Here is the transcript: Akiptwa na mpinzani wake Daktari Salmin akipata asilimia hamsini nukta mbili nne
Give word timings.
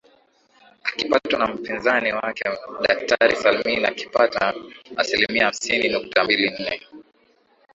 Akiptwa 0.97 1.37
na 1.39 1.47
mpinzani 1.47 2.13
wake 2.13 2.43
Daktari 2.83 3.35
Salmin 3.35 3.85
akipata 3.85 4.53
asilimia 4.95 5.45
hamsini 5.45 5.89
nukta 5.89 6.23
mbili 6.23 6.49
nne 6.49 6.81